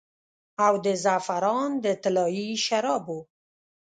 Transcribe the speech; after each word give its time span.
او 0.65 0.73
د 0.85 0.87
زعفران 1.03 1.71
د 1.83 1.85
طلايي 2.03 2.49
شرابو 2.65 3.19